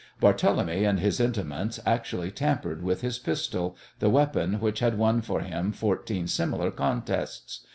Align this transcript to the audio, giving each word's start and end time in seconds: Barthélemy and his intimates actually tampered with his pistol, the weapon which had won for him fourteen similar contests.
Barthélemy 0.19 0.89
and 0.89 0.99
his 0.99 1.19
intimates 1.19 1.79
actually 1.85 2.31
tampered 2.31 2.81
with 2.81 3.01
his 3.01 3.19
pistol, 3.19 3.77
the 3.99 4.09
weapon 4.09 4.55
which 4.59 4.79
had 4.79 4.97
won 4.97 5.21
for 5.21 5.41
him 5.41 5.71
fourteen 5.71 6.25
similar 6.27 6.71
contests. 6.71 7.67